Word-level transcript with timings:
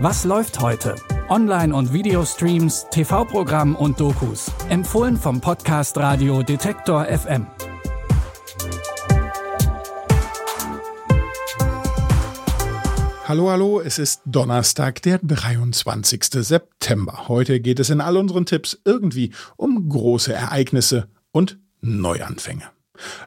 Was 0.00 0.22
läuft 0.24 0.60
heute? 0.60 0.94
Online- 1.28 1.74
und 1.74 1.92
Videostreams, 1.92 2.86
TV-Programm 2.92 3.74
und 3.74 3.98
Dokus. 3.98 4.48
Empfohlen 4.68 5.16
vom 5.16 5.40
Podcast 5.40 5.98
Radio 5.98 6.44
Detektor 6.44 7.04
FM. 7.06 7.48
Hallo, 13.26 13.50
hallo, 13.50 13.80
es 13.80 13.98
ist 13.98 14.22
Donnerstag, 14.24 15.02
der 15.02 15.18
23. 15.18 16.22
September. 16.32 17.26
Heute 17.26 17.58
geht 17.58 17.80
es 17.80 17.90
in 17.90 18.00
all 18.00 18.16
unseren 18.18 18.46
Tipps 18.46 18.80
irgendwie 18.84 19.32
um 19.56 19.88
große 19.88 20.32
Ereignisse 20.32 21.08
und 21.32 21.58
Neuanfänge. 21.80 22.70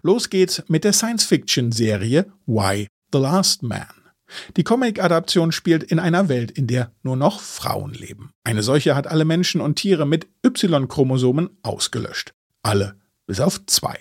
Los 0.03 0.29
geht's 0.29 0.63
mit 0.69 0.85
der 0.85 0.93
Science-Fiction-Serie 0.93 2.31
Why 2.45 2.87
the 3.11 3.19
Last 3.19 3.61
Man. 3.61 4.00
Die 4.57 4.63
Comic-Adaption 4.63 5.51
spielt 5.51 5.83
in 5.83 5.99
einer 5.99 6.29
Welt, 6.29 6.51
in 6.51 6.67
der 6.67 6.91
nur 7.03 7.15
noch 7.15 7.39
Frauen 7.39 7.93
leben. 7.93 8.31
Eine 8.43 8.63
solche 8.63 8.95
hat 8.95 9.07
alle 9.07 9.25
Menschen 9.25 9.61
und 9.61 9.75
Tiere 9.75 10.05
mit 10.05 10.27
Y-Chromosomen 10.45 11.49
ausgelöscht. 11.61 12.33
Alle, 12.63 12.95
bis 13.27 13.39
auf 13.39 13.65
zwei. 13.65 13.97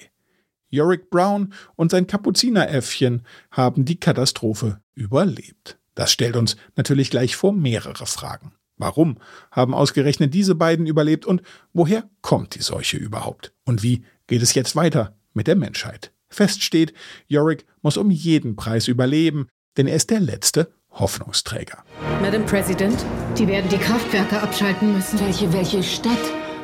Yorick 0.71 1.11
Brown 1.11 1.53
und 1.77 1.91
sein 1.91 2.07
Kapuzineräffchen 2.07 3.23
haben 3.51 3.85
die 3.85 3.99
Katastrophe 3.99 4.81
überlebt. 4.95 5.79
Das 5.95 6.13
stellt 6.13 6.37
uns 6.37 6.57
natürlich 6.77 7.11
gleich 7.11 7.37
vor 7.37 7.53
mehrere 7.53 8.07
Fragen. 8.07 8.53
Warum 8.77 9.19
haben 9.51 9.75
ausgerechnet 9.75 10.33
diese 10.33 10.55
beiden 10.55 10.87
überlebt 10.87 11.27
und 11.27 11.43
woher 11.75 12.09
kommt 12.23 12.55
die 12.55 12.63
Seuche 12.63 12.97
überhaupt? 12.97 13.53
Und 13.65 13.83
wie 13.83 14.05
geht 14.27 14.41
es 14.41 14.55
jetzt 14.55 14.75
weiter 14.75 15.15
mit 15.35 15.49
der 15.49 15.57
Menschheit? 15.57 16.13
Fest 16.31 16.63
steht, 16.63 16.95
Yorick 17.27 17.67
muss 17.83 17.97
um 17.97 18.11
jeden 18.11 18.57
Preis 18.57 18.89
überleben, 18.89 19.49
denn 19.77 19.87
er 19.87 19.97
ist 19.97 20.11
der 20.11 20.21
letzte 20.21 20.73
Hoffnungsträger. 20.93 21.85
Madam 22.21 22.45
President, 22.45 23.05
die 23.39 23.47
werden 23.47 23.69
die 23.71 23.79
Kraftwerke 23.79 24.41
abschalten 24.41 24.95
müssen. 24.95 25.21
Welche, 25.21 25.53
welche 25.53 25.83
Stadt? 25.83 26.19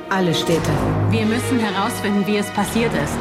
Alle 0.09 0.35
Städte. 0.35 0.71
Wir 1.11 1.27
müssen 1.27 1.59
herausfinden, 1.59 2.27
wie 2.27 2.37
es 2.37 2.49
passiert 2.51 2.93
ist. 2.95 3.19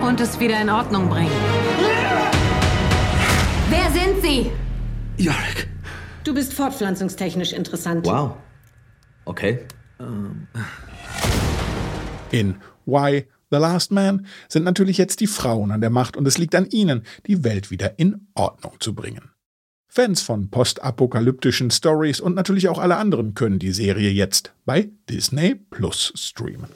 Und 0.00 0.20
es 0.20 0.38
wieder 0.38 0.60
in 0.60 0.70
Ordnung 0.70 1.08
bringen. 1.08 1.30
Wer 3.68 3.90
sind 3.90 4.22
Sie? 4.22 4.52
Jarek. 5.16 5.68
Du 6.24 6.34
bist 6.34 6.54
fortpflanzungstechnisch 6.54 7.52
interessant. 7.52 8.06
Wow. 8.06 8.36
Okay. 9.24 9.66
Ähm. 9.98 10.46
In 12.30 12.56
Why 12.86 13.26
The 13.52 13.58
Last 13.58 13.92
Man 13.92 14.26
sind 14.48 14.64
natürlich 14.64 14.96
jetzt 14.96 15.20
die 15.20 15.26
Frauen 15.26 15.72
an 15.72 15.82
der 15.82 15.90
Macht 15.90 16.16
und 16.16 16.26
es 16.26 16.38
liegt 16.38 16.54
an 16.54 16.70
ihnen, 16.70 17.02
die 17.26 17.44
Welt 17.44 17.70
wieder 17.70 17.98
in 17.98 18.28
Ordnung 18.34 18.72
zu 18.80 18.94
bringen. 18.94 19.30
Fans 19.88 20.22
von 20.22 20.48
postapokalyptischen 20.48 21.70
Stories 21.70 22.18
und 22.18 22.34
natürlich 22.34 22.70
auch 22.70 22.78
alle 22.78 22.96
anderen 22.96 23.34
können 23.34 23.58
die 23.58 23.72
Serie 23.72 24.10
jetzt 24.10 24.54
bei 24.64 24.88
Disney 25.10 25.54
Plus 25.54 26.14
streamen. 26.16 26.70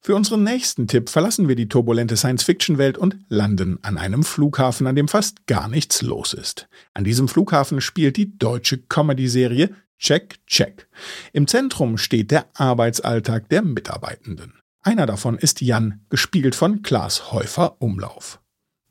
Für 0.00 0.16
unseren 0.16 0.42
nächsten 0.42 0.88
Tipp 0.88 1.08
verlassen 1.08 1.46
wir 1.46 1.54
die 1.54 1.68
turbulente 1.68 2.16
Science-Fiction-Welt 2.16 2.98
und 2.98 3.16
landen 3.28 3.78
an 3.82 3.96
einem 3.96 4.24
Flughafen, 4.24 4.88
an 4.88 4.96
dem 4.96 5.06
fast 5.06 5.46
gar 5.46 5.68
nichts 5.68 6.02
los 6.02 6.34
ist. 6.34 6.68
An 6.94 7.04
diesem 7.04 7.28
Flughafen 7.28 7.80
spielt 7.80 8.16
die 8.16 8.36
deutsche 8.36 8.78
Comedy-Serie 8.78 9.70
Check, 10.00 10.38
check. 10.46 10.88
Im 11.34 11.46
Zentrum 11.46 11.98
steht 11.98 12.30
der 12.30 12.46
Arbeitsalltag 12.54 13.50
der 13.50 13.60
Mitarbeitenden. 13.60 14.54
Einer 14.82 15.04
davon 15.04 15.36
ist 15.36 15.60
Jan, 15.60 16.00
gespielt 16.08 16.54
von 16.54 16.82
Klaas 16.82 17.32
Häufer 17.32 17.76
Umlauf. 17.80 18.40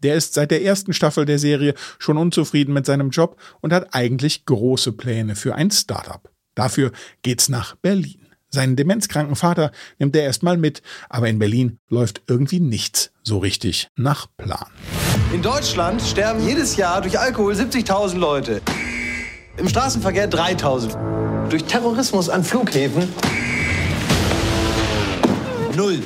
Der 0.03 0.13
ist 0.13 0.35
seit 0.35 0.51
der 0.51 0.63
ersten 0.63 0.93
Staffel 0.93 1.25
der 1.25 1.39
Serie 1.39 1.73
schon 1.97 2.17
unzufrieden 2.17 2.73
mit 2.73 2.85
seinem 2.85 3.09
Job 3.09 3.41
und 3.59 3.73
hat 3.73 3.95
eigentlich 3.95 4.45
große 4.45 4.91
Pläne 4.91 5.35
für 5.35 5.55
ein 5.55 5.71
Startup. 5.71 6.29
Dafür 6.53 6.91
geht's 7.23 7.49
nach 7.49 7.75
Berlin. 7.75 8.27
Seinen 8.51 8.75
demenzkranken 8.75 9.35
Vater 9.35 9.71
nimmt 9.97 10.15
er 10.15 10.23
erstmal 10.23 10.57
mit, 10.57 10.83
aber 11.09 11.27
in 11.27 11.39
Berlin 11.39 11.79
läuft 11.89 12.21
irgendwie 12.27 12.59
nichts 12.59 13.11
so 13.23 13.39
richtig 13.39 13.89
nach 13.95 14.27
Plan. 14.37 14.67
In 15.33 15.41
Deutschland 15.41 16.01
sterben 16.03 16.47
jedes 16.47 16.75
Jahr 16.75 17.01
durch 17.01 17.17
Alkohol 17.17 17.53
70.000 17.53 18.17
Leute. 18.17 18.61
Im 19.59 19.67
Straßenverkehr 19.67 20.27
3000. 20.27 20.97
Durch 21.49 21.63
Terrorismus 21.65 22.29
an 22.29 22.43
Flughäfen 22.43 23.09
null. 25.79 25.99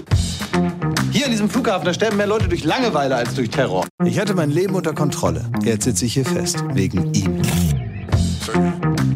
Hier 1.11 1.25
an 1.25 1.31
diesem 1.31 1.49
Flughafen, 1.49 1.85
da 1.85 1.93
sterben 1.93 2.17
mehr 2.17 2.27
Leute 2.27 2.47
durch 2.47 2.63
Langeweile 2.63 3.15
als 3.15 3.33
durch 3.33 3.49
Terror. 3.49 3.87
Ich 4.05 4.19
hatte 4.19 4.35
mein 4.35 4.51
Leben 4.51 4.75
unter 4.75 4.93
Kontrolle. 4.93 5.49
Jetzt 5.63 5.85
sitze 5.85 6.05
ich 6.05 6.13
hier 6.13 6.25
fest, 6.25 6.63
wegen 6.73 7.11
ihm. 7.13 7.41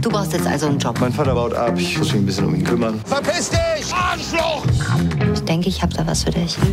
Du 0.01 0.09
brauchst 0.09 0.33
jetzt 0.33 0.47
also 0.47 0.65
einen 0.67 0.79
Job. 0.79 0.99
Mein 0.99 1.13
Vater 1.13 1.35
baut 1.35 1.53
ab, 1.53 1.73
ich 1.77 1.97
muss 1.97 2.07
mich 2.07 2.21
ein 2.21 2.25
bisschen 2.25 2.45
um 2.45 2.55
ihn 2.55 2.63
kümmern. 2.63 2.99
Verpiss 3.05 3.51
dich, 3.51 3.93
Arschloch! 3.93 4.65
Ich 5.33 5.41
denke, 5.41 5.69
ich 5.69 5.81
habe 5.81 5.93
da 5.93 6.07
was 6.07 6.23
für 6.23 6.31
dich. 6.31 6.55
Du 6.55 6.63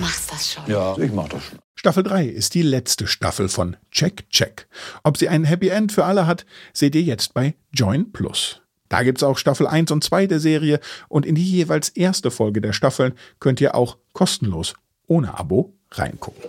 machst 0.00 0.32
das 0.32 0.52
schon. 0.52 0.64
Ja, 0.66 0.96
ich 0.98 1.12
mach 1.12 1.28
das 1.28 1.44
schon. 1.44 1.63
Staffel 1.84 2.04
3 2.04 2.24
ist 2.24 2.54
die 2.54 2.62
letzte 2.62 3.06
Staffel 3.06 3.50
von 3.50 3.76
Check 3.90 4.30
Check. 4.30 4.68
Ob 5.02 5.18
sie 5.18 5.28
ein 5.28 5.44
Happy 5.44 5.68
End 5.68 5.92
für 5.92 6.06
alle 6.06 6.26
hat, 6.26 6.46
seht 6.72 6.94
ihr 6.94 7.02
jetzt 7.02 7.34
bei 7.34 7.56
Join 7.74 8.10
Plus. 8.10 8.62
Da 8.88 9.02
gibt's 9.02 9.22
auch 9.22 9.36
Staffel 9.36 9.66
1 9.66 9.90
und 9.90 10.02
2 10.02 10.26
der 10.26 10.40
Serie 10.40 10.80
und 11.10 11.26
in 11.26 11.34
die 11.34 11.44
jeweils 11.44 11.90
erste 11.90 12.30
Folge 12.30 12.62
der 12.62 12.72
Staffeln 12.72 13.12
könnt 13.38 13.60
ihr 13.60 13.74
auch 13.74 13.98
kostenlos, 14.14 14.72
ohne 15.08 15.38
Abo, 15.38 15.74
reingucken. 15.90 16.42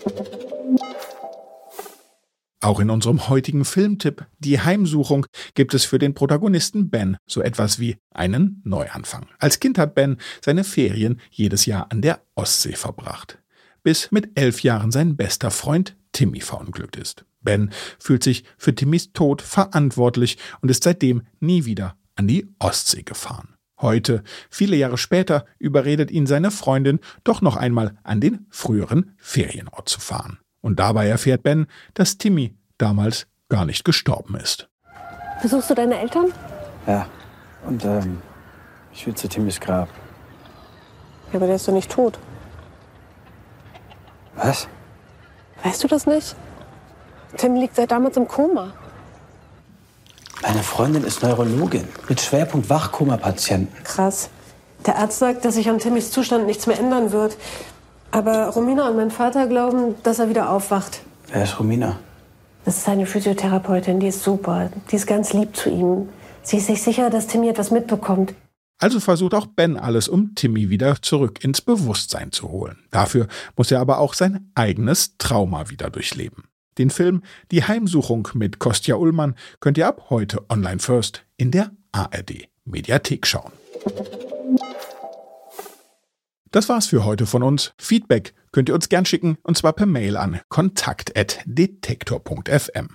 Auch 2.61 2.79
in 2.79 2.89
unserem 2.89 3.27
heutigen 3.27 3.65
Filmtipp 3.65 4.25
Die 4.39 4.61
Heimsuchung 4.61 5.25
gibt 5.53 5.73
es 5.73 5.83
für 5.83 5.99
den 5.99 6.13
Protagonisten 6.13 6.89
Ben 6.89 7.17
so 7.27 7.41
etwas 7.41 7.77
wie 7.77 7.97
einen 8.11 8.61
Neuanfang. 8.63 9.25
Als 9.39 9.59
Kind 9.59 9.77
hat 9.79 9.95
Ben 9.95 10.15
seine 10.39 10.63
Ferien 10.63 11.19
jedes 11.29 11.65
Jahr 11.65 11.91
an 11.91 12.01
der 12.01 12.21
Ostsee 12.35 12.77
verbracht 12.77 13.37
bis 13.85 14.11
mit 14.11 14.31
elf 14.37 14.63
Jahren 14.63 14.91
sein 14.91 15.15
bester 15.15 15.51
Freund 15.51 15.95
Timmy 16.11 16.41
verunglückt 16.41 16.97
ist. 16.97 17.23
Ben 17.41 17.69
fühlt 17.99 18.23
sich 18.23 18.43
für 18.57 18.73
Timmys 18.73 19.13
Tod 19.13 19.43
verantwortlich 19.43 20.39
und 20.61 20.71
ist 20.71 20.83
seitdem 20.83 21.21
nie 21.39 21.65
wieder 21.65 21.95
an 22.15 22.27
die 22.27 22.47
Ostsee 22.57 23.03
gefahren. 23.03 23.53
Heute, 23.79 24.23
viele 24.49 24.75
Jahre 24.75 24.97
später, 24.97 25.45
überredet 25.59 26.09
ihn 26.09 26.25
seine 26.25 26.49
Freundin, 26.49 26.99
doch 27.23 27.41
noch 27.41 27.57
einmal 27.57 27.95
an 28.03 28.21
den 28.21 28.47
früheren 28.49 29.13
Ferienort 29.17 29.87
zu 29.87 29.99
fahren. 29.99 30.39
Und 30.61 30.79
dabei 30.79 31.07
erfährt 31.07 31.43
Ben, 31.43 31.67
dass 31.93 32.17
Timmy 32.17 32.55
damals 32.79 33.27
gar 33.49 33.65
nicht 33.65 33.85
gestorben 33.85 34.35
ist. 34.35 34.67
Besuchst 35.43 35.69
du 35.69 35.75
deine 35.75 35.99
Eltern? 35.99 36.33
Ja, 36.87 37.07
und 37.67 37.85
ähm, 37.85 38.23
ich 38.91 39.05
will 39.05 39.13
zu 39.13 39.27
Timmys 39.27 39.59
Grab. 39.59 39.89
Ja, 41.31 41.35
aber 41.35 41.45
der 41.45 41.57
ist 41.57 41.67
doch 41.67 41.73
nicht 41.73 41.91
tot. 41.91 42.17
Was? 44.35 44.67
Weißt 45.63 45.83
du 45.83 45.87
das 45.87 46.05
nicht? 46.05 46.35
Tim 47.37 47.55
liegt 47.55 47.75
seit 47.75 47.91
damals 47.91 48.17
im 48.17 48.27
Koma. 48.27 48.73
Meine 50.41 50.63
Freundin 50.63 51.03
ist 51.03 51.23
Neurologin 51.23 51.87
mit 52.07 52.21
Schwerpunkt 52.21 52.69
Wachkoma-Patienten. 52.69 53.73
Krass. 53.83 54.29
Der 54.85 54.97
Arzt 54.97 55.19
sagt, 55.19 55.43
dass 55.43 55.55
sich 55.55 55.69
an 55.69 55.79
Timmys 55.79 56.11
Zustand 56.11 56.45
nichts 56.45 56.67
mehr 56.67 56.79
ändern 56.79 57.11
wird. 57.11 57.37
Aber 58.11 58.49
Romina 58.49 58.87
und 58.87 58.95
mein 58.95 59.11
Vater 59.11 59.47
glauben, 59.47 59.95
dass 60.03 60.19
er 60.19 60.29
wieder 60.29 60.49
aufwacht. 60.51 61.01
Wer 61.31 61.43
ist 61.43 61.59
Romina? 61.59 61.97
Das 62.63 62.77
ist 62.77 62.85
seine 62.85 63.05
Physiotherapeutin, 63.05 63.99
die 63.99 64.07
ist 64.07 64.23
super. 64.23 64.69
Die 64.91 64.95
ist 64.95 65.07
ganz 65.07 65.33
lieb 65.33 65.55
zu 65.55 65.69
ihm. 65.69 66.09
Sie 66.43 66.57
ist 66.57 66.67
sich 66.67 66.81
sicher, 66.81 67.09
dass 67.09 67.27
Timmy 67.27 67.49
etwas 67.49 67.71
mitbekommt. 67.71 68.33
Also 68.77 68.99
versucht 68.99 69.33
auch 69.33 69.45
Ben 69.47 69.77
alles, 69.77 70.07
um 70.07 70.35
Timmy 70.35 70.69
wieder 70.69 71.01
zurück 71.01 71.43
ins 71.43 71.61
Bewusstsein 71.61 72.31
zu 72.31 72.49
holen. 72.49 72.77
Dafür 72.91 73.27
muss 73.55 73.71
er 73.71 73.79
aber 73.79 73.99
auch 73.99 74.13
sein 74.13 74.51
eigenes 74.53 75.17
Trauma 75.17 75.69
wieder 75.69 75.89
durchleben. 75.89 76.43
Den 76.77 76.89
Film 76.89 77.23
Die 77.51 77.63
Heimsuchung 77.63 78.27
mit 78.33 78.59
Kostja 78.59 78.95
Ullmann 78.95 79.35
könnt 79.61 79.77
ihr 79.77 79.87
ab 79.87 80.09
heute 80.09 80.49
online 80.49 80.79
first 80.79 81.25
in 81.37 81.51
der 81.51 81.71
ARD 81.93 82.49
Mediathek 82.65 83.25
schauen. 83.25 83.53
Das 86.55 86.69
war's 86.69 86.87
für 86.87 87.03
heute 87.03 87.25
von 87.25 87.43
uns. 87.43 87.73
Feedback 87.77 88.33
könnt 88.53 88.69
ihr 88.69 88.75
uns 88.75 88.87
gern 88.87 89.03
schicken 89.03 89.37
und 89.43 89.57
zwar 89.57 89.73
per 89.73 89.85
Mail 89.85 90.15
an 90.15 90.39
kontakt.detektor.fm. 90.47 92.87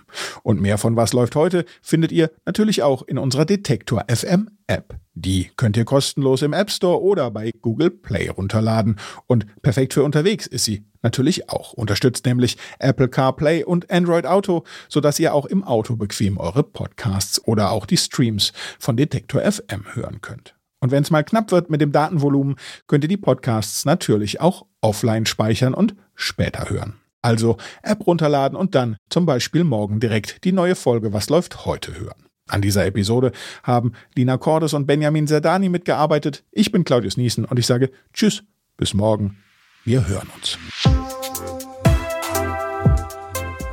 Und 0.43 0.63
mehr 0.63 0.79
von 0.79 0.97
Was 0.97 1.13
läuft 1.13 1.37
heute 1.37 1.67
findet 1.83 2.11
ihr 2.11 2.31
natürlich 2.47 2.83
auch 2.83 3.03
in 3.03 3.19
unserer 3.19 3.45
Detektor 3.45 4.07
FM 4.09 4.49
App. 4.67 4.97
Die 5.13 5.51
könnt 5.57 5.77
ihr 5.77 5.85
kostenlos 5.85 6.41
im 6.41 6.55
App 6.55 6.71
Store 6.71 7.03
oder 7.03 7.31
bei 7.31 7.53
Google 7.61 7.91
Play 7.91 8.31
runterladen. 8.31 8.97
Und 9.27 9.45
perfekt 9.61 9.93
für 9.93 10.05
unterwegs 10.05 10.47
ist 10.47 10.65
sie 10.65 10.87
natürlich 11.03 11.51
auch. 11.51 11.75
Unterstützt 11.75 12.25
nämlich 12.25 12.57
Apple 12.79 13.11
CarPlay 13.11 13.65
und 13.65 13.91
Android 13.91 14.25
Auto, 14.25 14.65
sodass 14.89 15.21
ihr 15.21 15.35
auch 15.35 15.45
im 15.45 15.65
Auto 15.65 15.97
bequem 15.97 16.39
eure 16.39 16.63
Podcasts 16.63 17.47
oder 17.47 17.73
auch 17.73 17.85
die 17.85 17.99
Streams 17.99 18.55
von 18.79 18.97
Detektor 18.97 19.43
FM 19.43 19.85
hören 19.93 20.23
könnt. 20.23 20.55
Und 20.81 20.91
wenn 20.91 21.03
es 21.03 21.11
mal 21.11 21.23
knapp 21.23 21.53
wird 21.53 21.71
mit 21.71 21.81
dem 21.81 21.93
Datenvolumen, 21.93 22.57
könnt 22.87 23.05
ihr 23.05 23.09
die 23.09 23.17
Podcasts 23.17 23.85
natürlich 23.85 24.41
auch 24.41 24.67
offline 24.81 25.27
speichern 25.27 25.75
und 25.75 25.95
später 26.15 26.71
hören. 26.71 26.95
Also 27.23 27.59
App 27.83 28.07
runterladen 28.07 28.57
und 28.57 28.75
dann 28.75 28.97
zum 29.11 29.27
Beispiel 29.27 29.65
morgen 29.65 30.01
direkt 30.01 30.45
die 30.45 30.53
neue 30.53 30.75
Folge 30.75 31.13
Was 31.13 31.29
läuft 31.29 31.67
heute 31.67 31.99
hören. 31.99 32.25
An 32.49 32.63
dieser 32.63 32.87
Episode 32.87 33.33
haben 33.63 33.93
Lina 34.17 34.39
Cordes 34.39 34.73
und 34.73 34.87
Benjamin 34.87 35.27
Zerdani 35.27 35.69
mitgearbeitet. 35.69 36.45
Ich 36.51 36.73
bin 36.73 36.85
Claudius 36.85 37.17
Niesen 37.17 37.45
und 37.45 37.59
ich 37.59 37.67
sage 37.67 37.91
Tschüss, 38.13 38.43
bis 38.77 38.95
morgen. 38.95 39.39
Wir 39.85 40.09
hören 40.09 40.29
uns. 40.35 40.59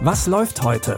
Was 0.01 0.27
läuft 0.27 0.61
heute? 0.61 0.97